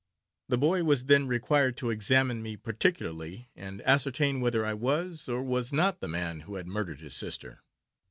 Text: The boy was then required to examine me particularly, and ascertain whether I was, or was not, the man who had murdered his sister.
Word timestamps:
The 0.49 0.57
boy 0.57 0.83
was 0.83 1.05
then 1.05 1.27
required 1.27 1.77
to 1.77 1.91
examine 1.91 2.41
me 2.41 2.57
particularly, 2.57 3.51
and 3.55 3.83
ascertain 3.83 4.41
whether 4.41 4.65
I 4.65 4.73
was, 4.73 5.29
or 5.29 5.43
was 5.43 5.71
not, 5.71 5.99
the 5.99 6.07
man 6.07 6.39
who 6.39 6.55
had 6.55 6.65
murdered 6.65 7.01
his 7.01 7.13
sister. 7.15 7.61